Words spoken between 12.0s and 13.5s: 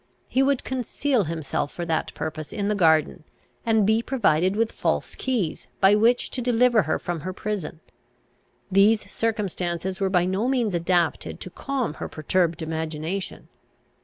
perturbed imagination.